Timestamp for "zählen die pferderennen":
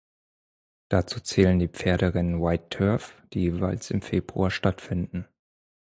1.19-2.41